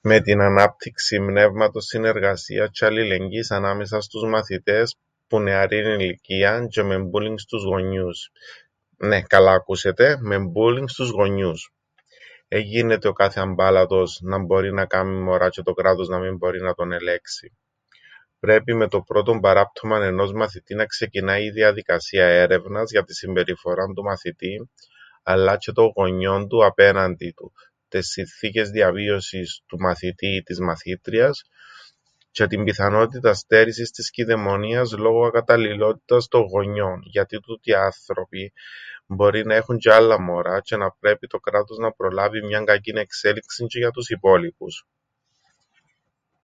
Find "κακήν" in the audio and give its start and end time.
42.64-42.96